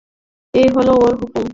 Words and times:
এই 0.53 0.67
হল 0.75 0.87
ওঁর 0.95 1.13
হুকুম। 1.21 1.45